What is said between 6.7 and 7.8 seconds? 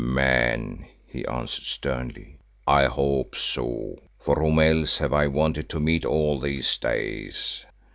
days?"